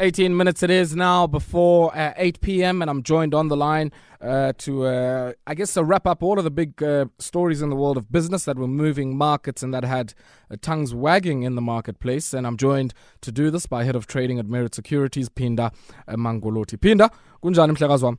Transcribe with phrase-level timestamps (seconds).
[0.00, 2.82] 18 minutes it is now before uh, 8 p.m.
[2.82, 6.36] and I'm joined on the line uh, to, uh, I guess, uh, wrap up all
[6.36, 9.72] of the big uh, stories in the world of business that were moving markets and
[9.72, 10.12] that had
[10.50, 12.34] uh, tongues wagging in the marketplace.
[12.34, 15.72] And I'm joined to do this by Head of Trading at Merit Securities, Phinda
[16.08, 16.76] uh, Magolothi.
[16.76, 17.10] Phinda,
[17.42, 18.18] kunjani mhlekazi wami?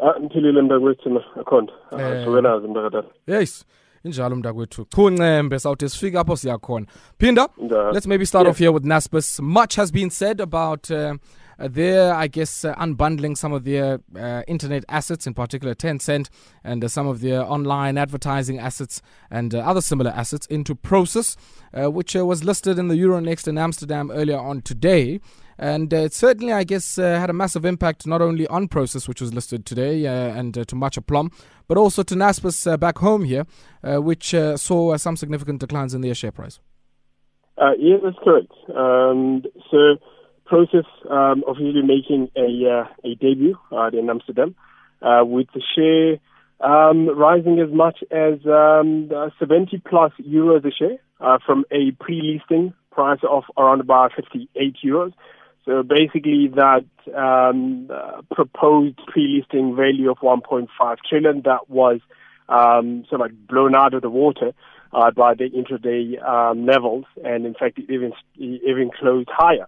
[0.00, 1.72] Ah ngiphilile mntakwethu akhonda.
[1.98, 2.24] Eh.
[2.24, 3.08] Sowenazi mntakatata.
[3.26, 3.64] Yes.
[4.04, 4.84] Injalo mntakwethu.
[4.84, 6.86] Chuncembe sawuthi sifike apho siyakhona.
[7.18, 7.92] Phinda, Njalo.
[7.92, 8.50] Let's maybe start Yeah.
[8.50, 9.40] off here with Naspers.
[9.42, 11.14] Much has been said about uh,
[11.58, 16.30] uh, their, I guess, uh, unbundling some of their uh, internet assets, in particular Tencent,
[16.64, 21.36] and uh, some of their online advertising assets and uh, other similar assets into Prosus,
[21.74, 25.20] uh, which uh, was listed in the Euronext in Amsterdam earlier on today.
[25.60, 29.20] And uh, certainly, I guess, uh, had a massive impact not only on Prosus, which
[29.20, 31.30] was listed today, uh, and uh, to much aplomb,
[31.68, 33.44] but also to Naspers uh, back home here,
[33.82, 36.60] which saw some significant declines in their share price.
[37.58, 38.52] Yeah, that's correct.
[38.74, 39.96] Um, so,
[40.50, 41.44] Prosus um,
[41.86, 43.58] making a a debut
[43.92, 44.56] in Amsterdam,
[45.02, 46.18] with the share
[46.60, 51.90] um, rising as much as um, uh, 70 plus euros a share uh, from a
[52.02, 55.12] pre-listing price of around about 58 euros.
[55.64, 60.68] So basically, that um, uh, proposed pre-listing value of 1.5
[61.08, 62.00] trillion that was
[62.48, 64.52] um, sort of like blown out of the water
[64.92, 69.66] uh, by the intraday um, levels, and in fact, it even it even closed higher.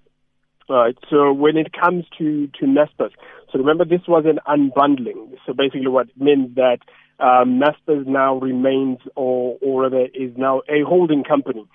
[0.68, 0.96] Right.
[1.10, 3.10] So when it comes to to Naspers,
[3.52, 5.36] so remember this was an unbundling.
[5.46, 6.78] So basically, what it meant that
[7.20, 11.66] um, Naspers now remains, or or rather, is now a holding company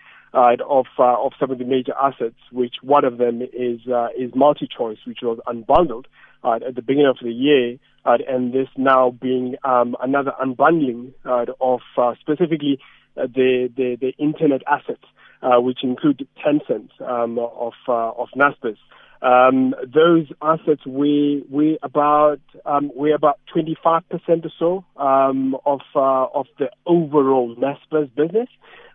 [0.61, 2.35] of uh, of some of the major assets.
[2.52, 6.05] Which one of them is uh, is MultiChoice, which was unbundled
[6.43, 11.80] uh, at the beginning of the year, and this now being um, another unbundling of
[12.19, 12.80] specifically
[13.15, 15.03] the, the the internet assets,
[15.41, 18.77] which include Tencent um, of of Naspers.
[19.21, 25.81] Um, those assets we we about um, we're about 25 percent or so um, of
[25.95, 28.48] uh, of the overall Naspers business,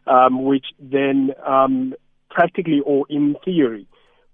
[0.06, 1.94] um, which then um,
[2.30, 3.86] practically or in theory,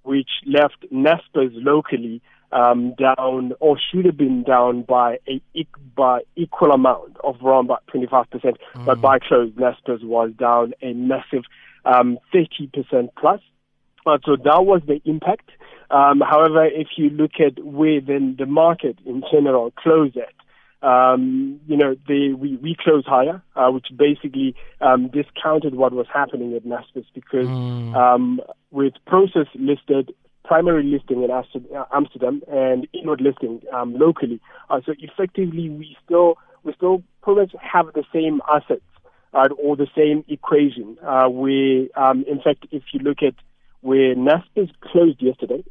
[0.03, 5.41] which left Naspers locally um, down or should have been down by a
[5.95, 10.93] by equal amount of around about 25 percent, but by close Naspers was down a
[10.95, 11.45] massive
[11.85, 13.41] um, 30 percent plus.
[14.07, 15.51] Uh, so that was the impact.
[15.91, 20.33] Um, however, if you look at where then the market in general closed at,
[20.83, 26.07] um, you know, they, we, we closed higher, uh, which basically um, discounted what was
[26.13, 27.49] happening at Naspers because
[27.97, 28.41] um,
[28.71, 30.13] with Prosus listed,
[30.45, 34.41] primary listing in Amster- Amsterdam and inward listing um, locally,
[34.71, 38.83] uh, so effectively we still we still pretty much have the same assets
[39.35, 40.97] uh, or the same equation.
[41.03, 43.35] Uh, where, um, in fact, if you look at
[43.81, 45.65] where Naspers closed yesterday,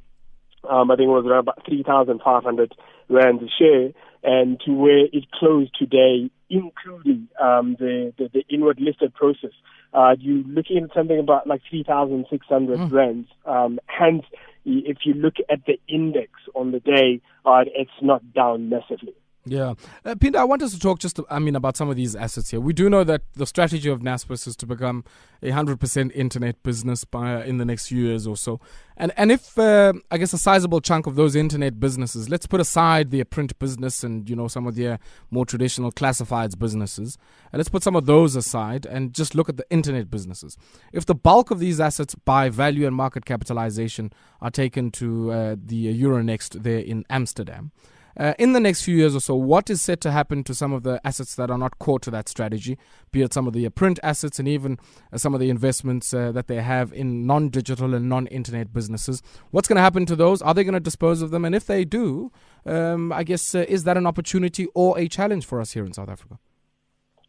[0.69, 2.75] um, I think it was around about 3,500
[3.09, 3.91] rand a share,
[4.23, 9.53] and to where it closed today, including um, the, the, the inward listed Prosus,
[9.93, 13.27] uh, you're looking at something about like 3,600 rands.
[13.45, 14.23] Um, hence,
[14.65, 19.15] if you look at the index on the day, uh, it's not down massively.
[19.49, 19.73] Yeah.
[20.03, 22.51] Uh, Phinda, I want us to talk just, I mean, about some of these assets
[22.51, 22.59] here.
[22.59, 25.05] We do know that the strategy of Naspers is to become
[25.41, 28.59] a 100% internet business by in the next few years or so.
[28.99, 32.59] And and if, uh, I guess, a sizable chunk of those internet businesses, let's put
[32.59, 34.99] aside their print business and, you know, some of their
[35.29, 37.17] more traditional classifieds businesses,
[37.51, 40.57] and let's put some of those aside and just look at the internet businesses.
[40.91, 45.55] If the bulk of these assets by value and market capitalization are taken to uh,
[45.63, 47.71] the Euronext there in Amsterdam,
[48.17, 50.73] uh, in the next few years or so, what is set to happen to some
[50.73, 52.77] of the assets that are not core to that strategy,
[53.11, 54.79] be it some of the uh, print assets and even
[55.13, 58.73] uh, some of the investments uh, that they have in non digital and non internet
[58.73, 59.21] businesses?
[59.51, 60.41] What's going to happen to those?
[60.41, 61.45] Are they going to dispose of them?
[61.45, 62.31] And if they do,
[62.65, 65.93] um, I guess, uh, is that an opportunity or a challenge for us here in
[65.93, 66.39] South Africa?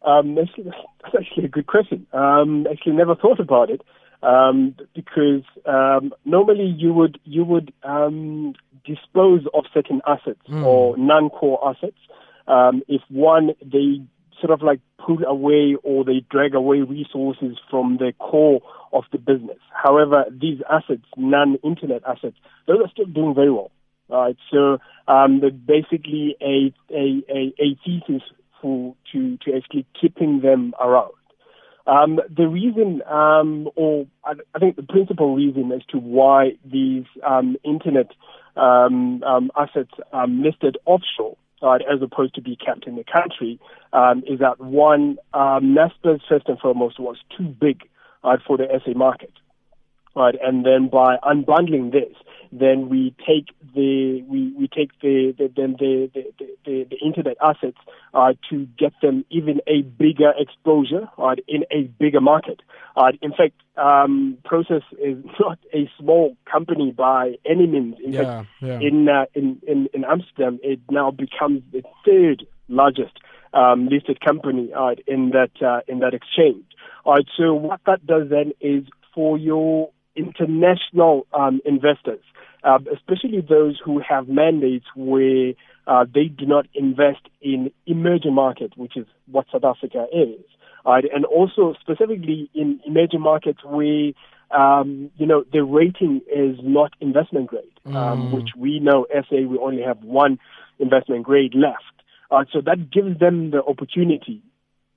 [0.01, 2.07] Um, that's, that's actually a good question.
[2.13, 3.81] Um, actually, never thought about it
[4.21, 8.53] um, because um, normally you would you would um,
[8.85, 11.97] dispose of certain assets or non-core assets
[12.47, 14.01] um, if one they
[14.39, 18.61] sort of like pull away or they drag away resources from the core
[18.93, 19.59] of the business.
[19.71, 22.37] However, these assets, non-internet assets,
[22.67, 23.71] those are still doing very well.
[24.11, 28.23] Right, so um, basically a, a, a, a thesis
[28.59, 31.11] for to, to actually keeping them around.
[31.85, 37.05] Um, the reason, um, or I, I think the principal reason as to why these
[37.25, 38.07] um, internet
[38.55, 43.59] um, um, assets are listed offshore uh, as opposed to be kept in the country
[43.93, 47.81] um, is that one, um, Naspers first and foremost was too big
[48.23, 49.33] uh, for the SA market.
[50.19, 50.35] Right?
[50.41, 52.13] And then by unbundling this,
[52.51, 56.23] then we take the we, we take the, the then the, the,
[56.65, 57.77] the, the internet assets
[58.13, 62.61] uh, to get them even a bigger exposure uh, in a bigger market.
[62.95, 67.95] Uh, in fact, um, Prosus is not a small company by any means.
[68.03, 68.79] In Yeah, fact, yeah.
[68.79, 73.13] in, uh, in in in Amsterdam, it now becomes the third largest
[73.53, 76.63] um, listed company uh, in that uh, in that exchange.
[77.05, 78.83] All right, so what that does then is
[79.13, 82.23] for your international um, investors,
[82.63, 85.53] uh, especially those who have mandates where
[85.87, 90.43] uh, they do not invest in emerging markets, which is what South Africa is,
[90.85, 94.11] right, and also specifically in emerging markets where
[94.51, 99.57] um, you know the rating is not investment grade, um, which we know SA we
[99.57, 100.39] only have one
[100.79, 101.83] investment grade left.
[102.31, 104.43] Uh, so that gives them the opportunity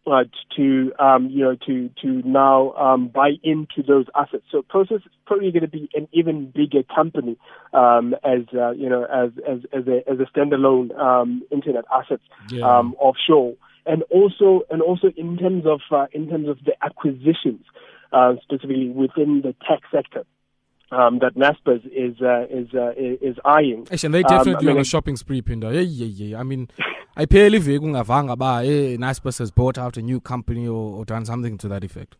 [0.06, 0.24] uh,
[0.56, 4.44] to um, you know to to now um, buy into those assets.
[4.50, 7.36] So Prosus is probably going to be an even bigger company
[7.72, 12.20] um, as uh, you know as as as a as a standalone um, internet asset
[12.50, 12.66] Yeah.
[12.66, 13.54] um, offshore,
[13.86, 17.64] and also and also in terms of uh, in terms of the acquisitions,
[18.12, 20.24] uh, specifically within the tech sector.
[20.92, 23.86] Um, that Naspers is uh, is uh, is eyeing.
[24.04, 25.72] And they Um, definitely I on mean, a shopping spree, Phinda.
[25.72, 26.40] Yeah, yeah, yeah.
[26.40, 26.68] I mean,
[27.16, 31.04] I barely veki ungavanga ba hey, Naspers has bought out a new company or, or
[31.06, 32.16] done something to that effect.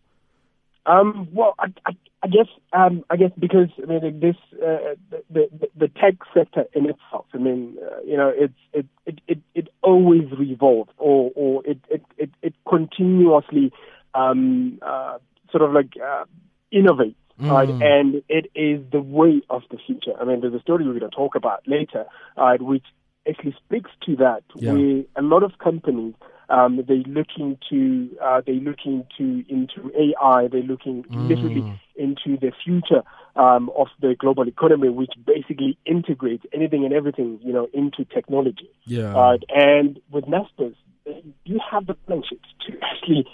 [0.86, 1.92] Um, well, I, I,
[2.22, 6.64] I guess um, I guess because I mean this uh, the, the the tech sector
[6.72, 7.26] in itself.
[7.34, 11.78] I mean, uh, you know, it's it it it, it always revolves or or it
[11.90, 13.70] it it, it continuously
[14.14, 15.18] um, uh,
[15.50, 16.24] sort of like uh,
[16.72, 17.16] innovates.
[17.38, 17.82] Right, Mm.
[17.82, 20.12] and it is the way of the future.
[20.20, 22.04] I mean, there's a story we're going to talk about later,
[22.36, 22.84] uh, which
[23.28, 24.42] actually speaks to that.
[24.56, 24.72] Yeah.
[24.72, 26.14] Where a lot of companies
[26.48, 30.48] um, they're looking to uh, they're looking to into AI.
[30.48, 31.78] They're looking literally Mm.
[31.96, 33.02] into the future
[33.36, 38.68] um, of the global economy, which basically integrates anything and everything you know into technology.
[38.84, 39.16] Yeah.
[39.16, 40.74] Uh, and with Naspers,
[41.44, 42.26] you have the balance
[42.66, 43.26] to actually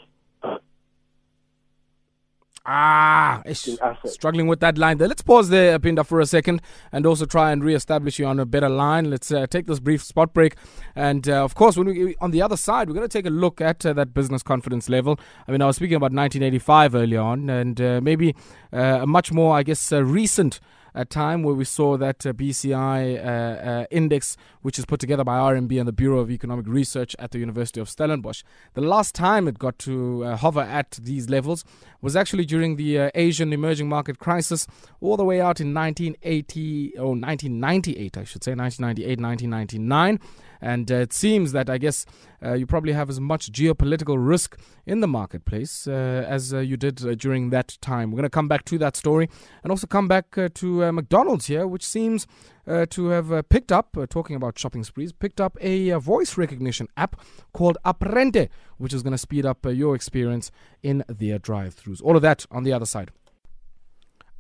[2.71, 4.13] Ah, ish, in assets.
[4.13, 5.09] struggling with that line there.
[5.09, 6.61] Let's pause there, Phinda, for a second
[6.93, 9.09] and also try and re-establish you on a better line.
[9.09, 10.55] Let's uh, take this brief spot break.
[10.95, 13.31] And, uh, of course, when we on the other side, we're going to take a
[13.31, 15.19] look at uh, that business confidence level.
[15.47, 18.35] I mean, I was speaking about 1985 earlier on and uh, maybe
[18.71, 20.61] uh, a much more, I guess, uh, recent
[20.99, 25.23] a time where we saw that uh, BCI uh, uh, index, which is put together
[25.23, 28.43] by RMB and the Bureau of Economic Research at the University of Stellenbosch.
[28.75, 31.65] The last time it got to uh, hover at these levels
[32.03, 34.67] was actually during the uh, Asian emerging market crisis,
[35.01, 40.21] all the way out in 1980 or 1998, I should say, 1998, 1999.
[40.61, 42.07] And uh, it seems that I guess
[42.45, 46.77] uh, you probably have as much geopolitical risk in the marketplace uh, as uh, you
[46.77, 48.11] did uh, during that time.
[48.11, 49.29] We're going to come back to that story
[49.63, 52.27] and also come back to McDonald's here, which seems
[52.91, 57.19] to have picked up, talking about shopping sprees, picked up a voice recognition app
[57.53, 60.51] called Apprente, which is going to speed up your experience
[60.83, 62.03] in their drive throughs.
[62.03, 63.11] All of that on the other side.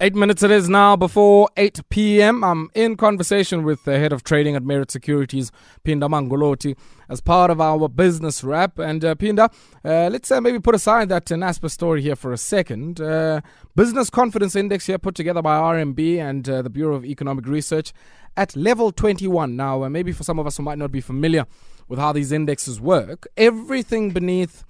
[0.01, 2.45] Eight minutes it is now before 8 p.m.
[2.45, 5.51] I'm in conversation with the head of trading at Merit Securities,
[5.85, 6.77] Phinda Magolothi,
[7.09, 8.79] as part of our business wrap.
[8.79, 9.53] And uh, Phinda,
[9.85, 13.01] uh, let's uh, maybe put aside that uh, Naspers story here for a second.
[13.01, 13.41] Uh,
[13.75, 17.93] business confidence index here put together by RMB and uh, the Bureau of Economic Research
[18.37, 19.57] at level 21.
[19.57, 21.45] Now, uh, maybe for some of us who might not be familiar
[21.89, 24.63] with how these indexes work, everything beneath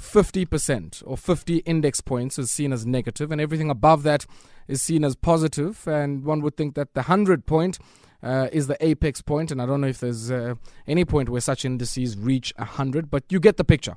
[0.00, 4.26] 50% or 50 index points is seen as negative, and everything above that
[4.66, 5.86] is seen as positive.
[5.86, 7.78] And one would think that the 100 point
[8.22, 10.54] uh, is the apex point, and I don't know if there's uh,
[10.86, 13.96] any point where such indices reach 100, but you get the picture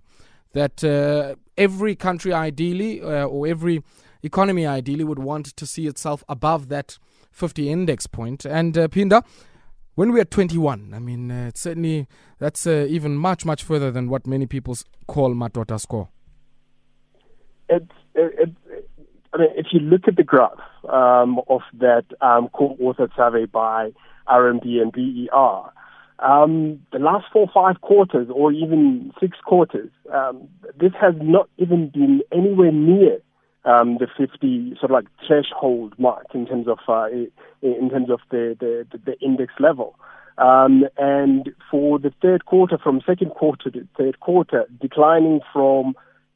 [0.54, 3.84] that uh, every country ideally uh, or every
[4.22, 6.98] economy ideally would want to see itself above that
[7.32, 8.46] 50 index point.
[8.46, 9.24] And uh, Phinda,
[9.96, 12.08] when we're 21, I mean, uh, certainly
[12.40, 14.76] that's uh, even much, much further than what many people
[15.08, 16.10] call Matota score.
[17.70, 17.86] it's
[18.16, 18.90] it, it,
[19.34, 20.60] I mean, if you look at the graph
[20.90, 23.92] um, of that um, co-authored survey by
[24.28, 25.72] RMB and BER,
[26.20, 30.48] um, the last four, five quarters, or even six quarters, um,
[30.80, 33.20] this has not even been anywhere near
[33.66, 37.08] um, the 50 sort of like threshold mark in terms of uh,
[37.62, 39.96] in terms of the, the, the index level.
[40.38, 45.94] Um, and for the third quarter, from second quarter to third quarter, declining from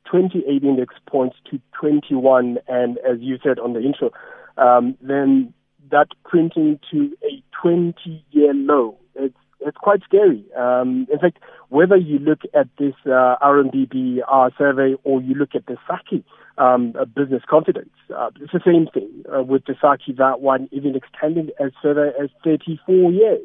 [0.10, 4.12] 28 index points to 21, and as you said on the intro,
[4.58, 5.54] um, then
[5.92, 8.98] that printing to a 20-year low.
[9.16, 10.46] It's it's quite scary.
[10.56, 15.56] Um, in fact, whether you look at this uh, RMBB uh, survey or you look
[15.56, 16.24] at the SACCI
[16.58, 20.70] um, uh, business confidence, uh, it's the same thing uh, with the SACCI, that one
[20.72, 23.42] even extending as further as 34 years.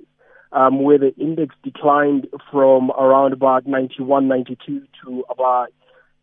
[0.54, 5.68] Um, where the index declined from around about 91, 92 to about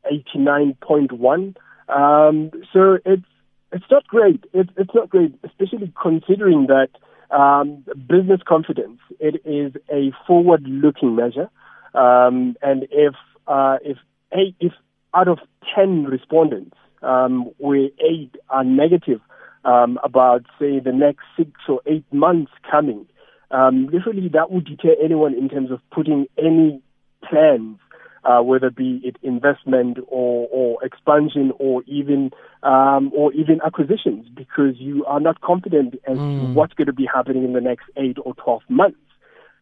[0.05, 1.55] 89.1.
[1.89, 3.25] Um, so it's
[3.71, 4.43] it's not great.
[4.53, 6.89] It's it's not great, especially considering that
[7.35, 11.49] um, business confidence it is a forward-looking measure,
[11.93, 13.15] um, and if
[13.47, 13.97] uh, if
[14.33, 14.73] eight, if
[15.13, 15.39] out of
[15.75, 19.21] ten respondents, um, where eight are negative
[19.65, 23.05] um, about say the next six or eight months coming,
[23.51, 26.81] um, literally that would deter anyone in terms of putting any
[27.27, 27.77] plans
[28.23, 32.31] uh, whether it be it investment or, or expansion or even
[32.63, 36.41] um, or even acquisitions, because you are not confident as mm.
[36.41, 38.97] to what's going to be happening in the next eight or twelve months.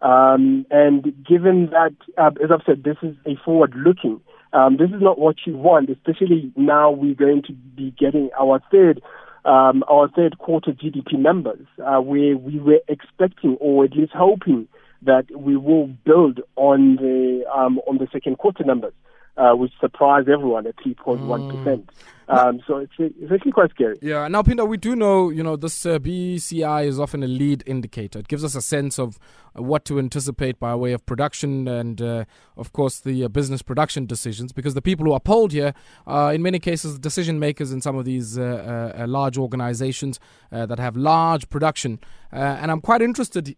[0.02, 4.22] Um, and given that, uh, as I've said, this is a forward-looking.
[4.54, 8.62] Um, this is not what you want, especially now we're going to be getting our
[8.72, 9.02] third
[9.46, 14.68] um, our third quarter GDP numbers, uh, where we were expecting or at least hoping
[15.04, 18.94] that we will build on the um, on the second quarter numbers,
[19.38, 21.88] uh, which surprised everyone at 3.1 percent.
[21.88, 21.94] Mm.
[22.30, 23.96] Um, so it's, it's actually quite scary.
[24.02, 24.28] Yeah.
[24.28, 28.20] Now, Phinda, we do know, you know, this uh, BCI is often a lead indicator.
[28.20, 29.18] It gives us a sense of
[29.58, 32.26] uh, what to anticipate by way of production and, uh,
[32.58, 34.52] of course, the uh, business production decisions.
[34.52, 35.74] Because the people who are polled here
[36.06, 40.20] are, in many cases, decision makers in some of these uh, uh, large organizations
[40.52, 42.00] that have large production.
[42.32, 43.56] and I'm quite interested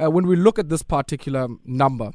[0.00, 2.12] uh, when we look at this particular number,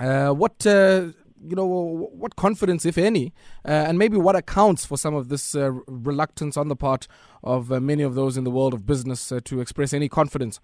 [0.00, 1.08] uh, what uh,
[1.46, 3.32] you know, what confidence, if any,
[3.64, 7.08] uh, and maybe what accounts for some of this uh, reluctance on the part
[7.42, 10.60] of uh, many of those in the world of business to express any confidence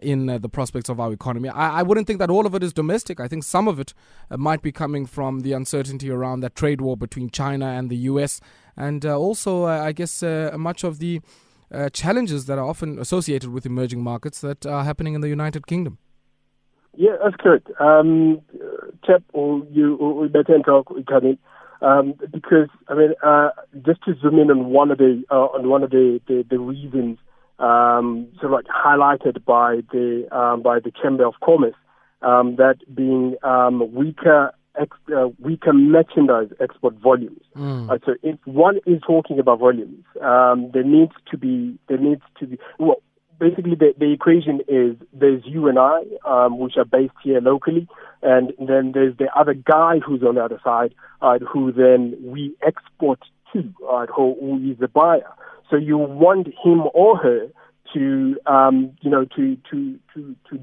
[0.00, 1.48] in the prospects of our economy.
[1.48, 3.20] I, I, wouldn't think that all of it is domestic.
[3.20, 3.92] I think some of it
[4.30, 8.40] might be coming from the uncertainty around that trade war between China and the U.S.,
[8.74, 11.20] and also, I guess, much of the
[11.72, 15.66] uh, challenges that are often associated with emerging markets that are happening in the United
[15.66, 15.98] Kingdom.
[16.94, 17.68] Yeah, that's correct.
[17.80, 18.42] Um,
[19.04, 21.38] Chep, or you, or we better talk, Kani,
[21.80, 23.50] um, because I mean, uh,
[23.84, 26.58] just to zoom in on one of the uh, on one of the the, the
[26.58, 27.18] reasons,
[27.58, 31.74] um, sort of like highlighted by the um, by the Chamber of Commerce,
[32.20, 37.42] um, that being um, weaker ex, uh, weaker merchandise export volumes.
[37.56, 37.90] Mm.
[37.90, 42.22] Uh, so if one is talking about volumes, um, there needs to be there needs
[42.38, 43.02] to be well.
[43.42, 47.88] Basically, the, the equation is there's you and I, um, which are based here locally,
[48.22, 52.54] and then there's the other guy who's on the other side, uh, who then we
[52.64, 53.18] export
[53.52, 53.58] to,
[53.90, 55.32] uh, who, who is the buyer.
[55.68, 57.48] So you want him or her
[57.94, 60.60] to, um, you know, to to to to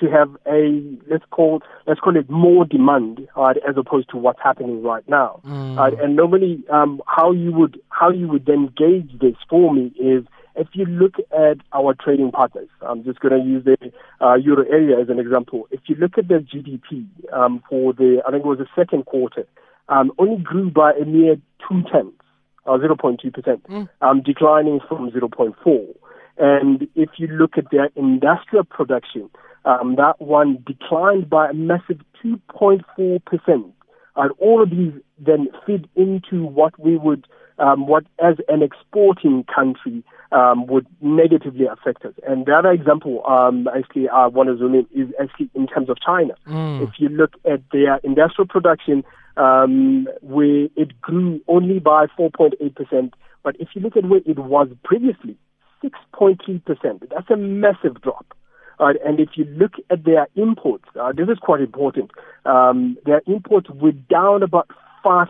[0.00, 0.60] to have a
[1.08, 5.40] let's call let's call it more demand right, as opposed to what's happening right now.
[5.46, 5.76] Mm.
[5.76, 5.94] Right?
[6.00, 10.24] And normally, um, how you would how you would then gauge this for me is
[10.58, 12.68] if you look at our trading partners.
[12.82, 13.76] I'm just going to use the
[14.20, 15.68] uh, euro area as an example.
[15.70, 19.06] If you look at the GDP um, for the I think it was the second
[19.06, 19.46] quarter,
[19.88, 21.36] um, only grew by a mere
[21.68, 22.22] two tenths,
[22.66, 23.88] uh, 0.2 percent, mm.
[24.00, 25.94] um, declining from 0.4.
[26.38, 29.28] And if you look at their industrial production,
[29.64, 33.72] um, that one declined by a massive 2.4%.
[34.16, 37.26] And all of these then feed into what we would,
[37.58, 42.14] um, what as an exporting country um, would negatively affect us.
[42.26, 45.88] And the other example, um, actually, I want to zoom in is actually in terms
[45.88, 46.34] of China.
[46.46, 46.86] Mm.
[46.86, 49.04] If you look at their industrial production,
[49.36, 53.12] um, where it grew only by 4.8%,
[53.42, 55.36] but if you look at where it was previously,
[55.82, 58.26] 6.3%, that's a massive drop.
[58.80, 62.10] Uh, and if you look at their imports, uh, this is quite important.
[62.44, 64.68] Um, their imports were down about
[65.04, 65.28] 5%.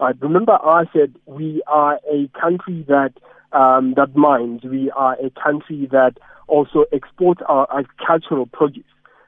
[0.00, 3.14] Uh, remember, I said we are a country that
[3.52, 4.62] um, that mines.
[4.62, 8.84] We are a country that also exports our agricultural produce.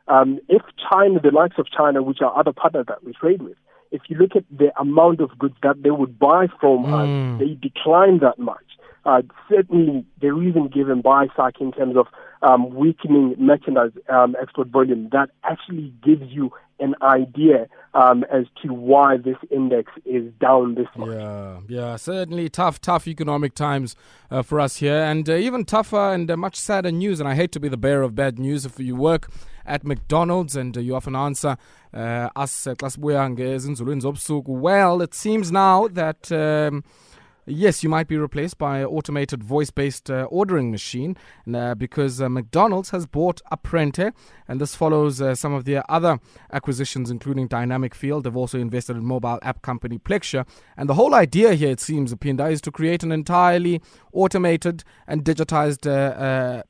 [0.09, 3.57] Um, if China, the likes of China, which are other partners that we trade with,
[3.91, 7.35] if you look at the amount of goods that they would buy from mm.
[7.35, 8.65] us, they decline that much.
[9.05, 12.07] Uh, certainly, the reason given by SAC in terms of
[12.43, 16.51] um, weakening merchandise um, export volume, that actually gives you
[16.81, 21.11] an idea um, as to why this index is down this much.
[21.11, 23.97] Yeah, yeah, certainly tough, tough economic times
[24.31, 27.21] uh, for us here, and uh, even tougher and uh, much sadder news.
[27.21, 29.31] And I hate to be the bearer of bad news if you work
[29.67, 31.57] at McDonald's and uh, you often answer
[31.93, 32.75] uh, us uh,
[34.47, 36.33] Well, it seems now that.
[36.33, 36.85] Um,
[37.51, 41.17] yes, you might be replaced by an automated voice based uh, ordering machine
[41.53, 44.13] uh, because uh, McDonald's has bought Apprente,
[44.49, 46.19] and this follows uh, some of their other
[46.53, 48.25] acquisitions, including Dynamic Yield.
[48.25, 50.47] They've also invested in mobile app company Plexure.
[50.77, 53.81] And the whole idea here, it seems, Phinda, is to create an entirely
[54.13, 56.63] automated and digitized uh, uh,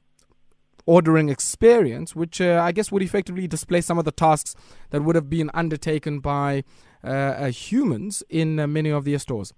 [0.87, 4.55] ordering experience, which uh, I guess would effectively display some of the tasks
[4.91, 6.65] that would have been undertaken by
[7.03, 9.53] uh, uh, humans in many of their stores.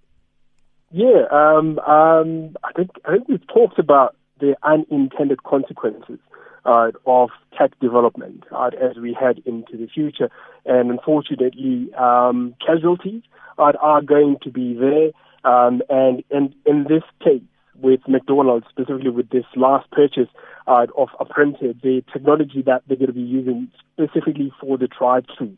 [0.93, 6.19] Yeah, um, um, I think I think we've talked about the unintended consequences
[6.67, 10.31] uh, of tech development uh, as we head into the future,
[10.67, 13.23] and unfortunately, um, casualties
[13.59, 15.11] are going to be there.
[15.51, 17.43] Um, and in in this case,
[17.81, 20.29] with McDonald's, specifically with this last purchase
[20.67, 25.57] uh, of Apprente, the technology that they're going to be using specifically for the drive-throughs.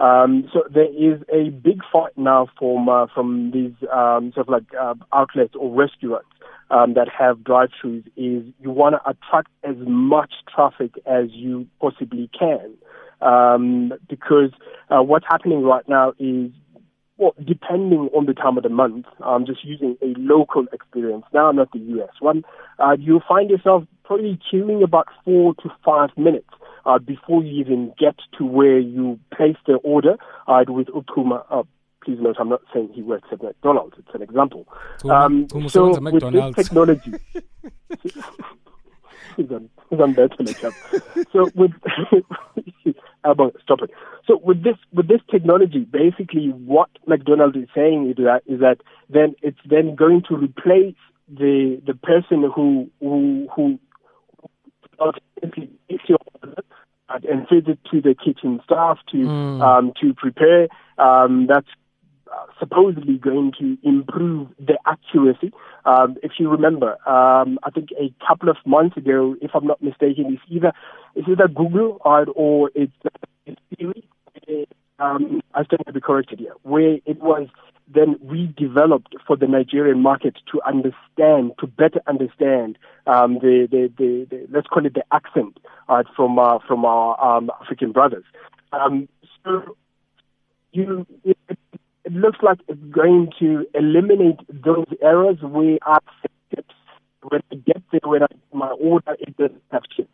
[0.00, 4.48] Um, so there is a big fight now from uh, from these um, sort of
[4.48, 6.28] like uh, outlets or restaurants
[6.70, 8.06] um, that have drive-throughs.
[8.16, 12.72] Is you want to attract as much traffic as you possibly can,
[13.20, 14.52] um, because
[14.88, 16.50] uh, what's happening right now is
[17.18, 21.52] well, depending on the time of the month, I'm just using a local experience now,
[21.52, 22.42] not the US one.
[22.78, 26.48] Uh, you'll find yourself probably queuing about four to five minutes
[26.84, 31.44] uh, before you even get to where you place the order uh, with Ukuma.
[31.50, 31.62] Uh,
[32.04, 33.96] please note, I'm not saying he works at McDonald's.
[33.98, 34.66] It's an example.
[35.04, 37.12] Um, so with this technology,
[39.36, 40.14] he's on, he's on
[41.32, 41.72] So with
[43.62, 43.90] stop it.
[44.26, 48.78] So with this with this technology, basically what McDonald's is saying is that is that
[49.08, 50.96] then it's then going to replace
[51.28, 53.78] the the person who who who
[57.10, 59.62] and feeds it to the kitchen staff to mm.
[59.62, 60.68] um, to prepare.
[60.98, 61.68] Um, that's
[62.58, 65.52] supposedly going to improve the accuracy.
[65.84, 69.82] Um, if you remember, um, I think a couple of months ago, if I'm not
[69.82, 70.72] mistaken, it's either
[71.14, 72.92] it's either Google or, or it's,
[73.46, 74.06] it's Siri.
[74.98, 77.48] Um, I stand to be corrected here, where it was
[77.92, 84.26] then redeveloped for the Nigerian market to understand, to better understand um, the, the, the,
[84.30, 88.24] the, let's call it the accent uh, from uh, from our um, African brothers.
[88.72, 89.08] Um,
[89.44, 89.76] so
[90.72, 95.98] you, it, it looks like it's going to eliminate those errors where I
[96.54, 96.74] tips
[97.28, 100.08] when I get there when I my order it doesn't have chips.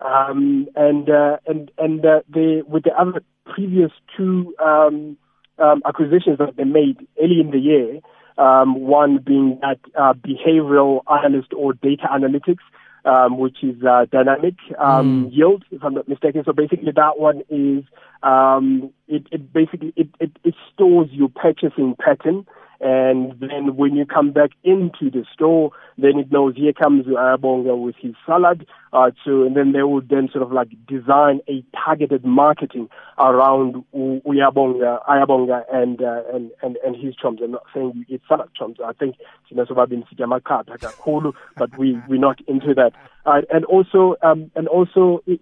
[0.00, 5.18] Um, and uh, and and uh, the with the other previous two um,
[5.60, 8.00] um, acquisitions that they made early in the year,
[8.38, 12.64] um, one being that uh, behavioral analyst or data analytics,
[13.04, 15.36] um, which is uh, dynamic um, mm.
[15.36, 16.42] yield, if I'm not mistaken.
[16.44, 17.84] So basically, that one is
[18.22, 22.46] um, it, it basically it, it, it stores your purchasing pattern
[22.80, 27.78] and then when you come back into the store, then it knows here comes Ayabonga
[27.78, 28.66] with his salad.
[28.92, 32.88] Uh, so, and then they would then sort of like design a targeted marketing
[33.18, 37.40] around Uyabonga, Ayabonga and, uh, and, and, and his chums.
[37.44, 38.78] I'm not saying you eat salad chums.
[38.82, 39.16] I think,
[39.48, 42.92] you know, but we, we're not into that.
[43.26, 45.40] Uh, and also, um, and also, it,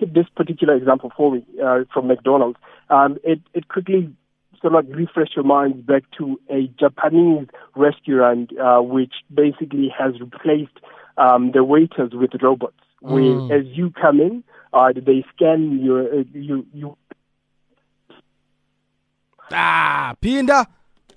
[0.00, 2.58] this particular example for me uh, from McDonald's,
[2.90, 4.12] um, it, it quickly
[4.62, 10.78] sort of refresh your minds back to a Japanese restaurant uh, which basically has replaced
[11.18, 12.76] um, the waiters with robots.
[13.00, 13.50] Where mm.
[13.50, 16.96] as you come in, uh, they scan your uh, you you.
[19.50, 20.66] Ah, Phinda.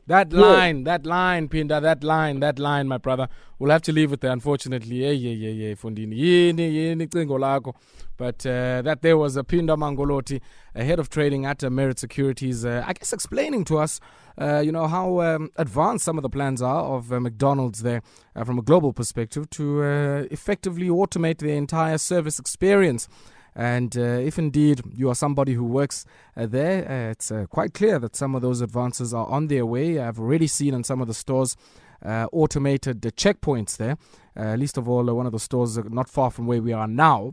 [0.08, 0.84] That line, yeah.
[0.84, 3.28] that line, Phinda, that line, that line, my brother.
[3.58, 4.98] We'll have to leave it there, unfortunately.
[4.98, 6.16] Yeah, yeah, yeah, yeah, Fundini.
[6.16, 7.74] Yini, yini, cingo lako.
[8.16, 10.42] But uh, that there was a Phinda Magolothi,
[10.76, 14.00] a head of trading at uh, Merit Securities, uh, I guess explaining to us,
[14.38, 18.04] uh, you know, how um, advanced some of the plans are of uh, McDonald's there
[18.36, 19.82] uh, from a global perspective to
[20.30, 23.08] effectively automate the entire service experience.
[23.56, 27.74] And uh, if indeed you are somebody who works uh, there, uh, it's uh, quite
[27.74, 30.00] clear that some of those advances are on their way.
[30.00, 31.56] I've already seen in some of the stores
[32.04, 33.98] uh, automated checkpoints there,
[34.38, 37.32] uh, least of all, one of the stores not far from where we are now.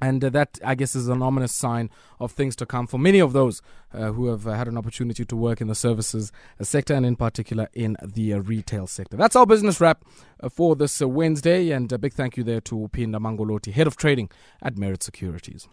[0.00, 3.18] And uh, that, I guess, is an ominous sign of things to come for many
[3.18, 6.30] of those uh, who have uh, had an opportunity to work in the services
[6.62, 9.16] sector and, in particular, in the retail sector.
[9.16, 10.04] That's our business wrap
[10.50, 11.70] for this Wednesday.
[11.70, 14.30] And a big thank you there to Phinda Magolothi, Head of Trading
[14.62, 15.68] at Merit Securities.